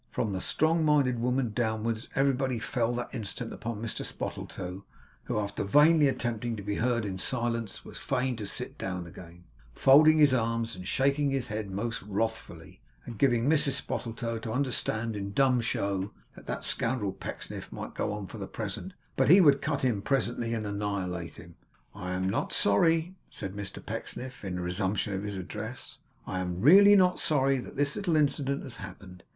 From 0.09 0.33
the 0.33 0.41
strong 0.41 0.83
minded 0.83 1.19
woman 1.19 1.53
downwards 1.53 2.07
everybody 2.15 2.57
fell, 2.57 2.95
that 2.95 3.13
instant, 3.13 3.53
upon 3.53 3.83
Mr 3.83 4.03
Spottletoe, 4.03 4.81
who 5.25 5.37
after 5.37 5.63
vainly 5.63 6.07
attempting 6.07 6.55
to 6.55 6.63
be 6.63 6.73
heard 6.73 7.05
in 7.05 7.19
silence 7.19 7.85
was 7.85 7.99
fain 7.99 8.35
to 8.37 8.47
sit 8.47 8.79
down 8.79 9.05
again, 9.05 9.43
folding 9.75 10.17
his 10.17 10.33
arms 10.33 10.75
and 10.75 10.87
shaking 10.87 11.29
his 11.29 11.45
head 11.45 11.69
most 11.69 12.01
wrathfully, 12.01 12.81
and 13.05 13.19
giving 13.19 13.47
Mrs 13.47 13.77
Spottletoe 13.79 14.39
to 14.39 14.51
understand 14.51 15.15
in 15.15 15.33
dumb 15.33 15.61
show, 15.61 16.09
that 16.35 16.47
that 16.47 16.63
scoundrel 16.63 17.11
Pecksniff 17.13 17.71
might 17.71 17.93
go 17.93 18.11
on 18.11 18.25
for 18.25 18.39
the 18.39 18.47
present, 18.47 18.93
but 19.15 19.29
he 19.29 19.39
would 19.39 19.61
cut 19.61 19.85
in 19.85 20.01
presently, 20.01 20.55
and 20.55 20.65
annihilate 20.65 21.35
him. 21.35 21.53
'I 21.93 22.11
am 22.13 22.27
not 22.27 22.51
sorry,' 22.51 23.13
said 23.29 23.53
Mr 23.53 23.85
Pecksniff 23.85 24.43
in 24.43 24.59
resumption 24.59 25.13
of 25.13 25.21
his 25.21 25.35
address, 25.37 25.97
'I 26.25 26.39
am 26.39 26.61
really 26.61 26.95
not 26.95 27.19
sorry 27.19 27.59
that 27.59 27.75
this 27.75 27.95
little 27.95 28.15
incident 28.15 28.63
has 28.63 28.77
happened. 28.77 29.21